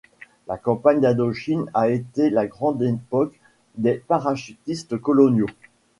[0.47, 3.39] La campagne d’Indochine a été la grande époque
[3.75, 5.45] des parachutistes coloniaux.